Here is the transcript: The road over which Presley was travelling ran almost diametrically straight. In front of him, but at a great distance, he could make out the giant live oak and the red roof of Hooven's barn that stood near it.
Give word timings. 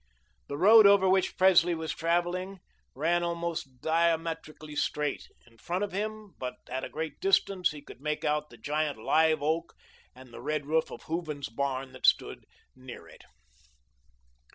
The 0.47 0.57
road 0.57 0.87
over 0.87 1.07
which 1.07 1.37
Presley 1.37 1.75
was 1.75 1.91
travelling 1.93 2.59
ran 2.95 3.21
almost 3.21 3.81
diametrically 3.81 4.75
straight. 4.75 5.27
In 5.45 5.59
front 5.59 5.83
of 5.83 5.91
him, 5.91 6.33
but 6.39 6.55
at 6.67 6.83
a 6.83 6.89
great 6.89 7.19
distance, 7.19 7.69
he 7.69 7.83
could 7.83 8.01
make 8.01 8.25
out 8.25 8.49
the 8.49 8.57
giant 8.57 8.97
live 8.97 9.43
oak 9.43 9.75
and 10.15 10.33
the 10.33 10.41
red 10.41 10.65
roof 10.65 10.89
of 10.89 11.03
Hooven's 11.03 11.49
barn 11.49 11.91
that 11.91 12.07
stood 12.07 12.45
near 12.75 13.07
it. 13.07 13.23